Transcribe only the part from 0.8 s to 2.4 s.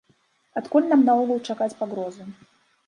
нам наогул чакаць пагрозы?